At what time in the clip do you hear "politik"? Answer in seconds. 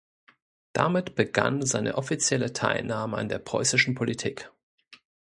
3.93-4.49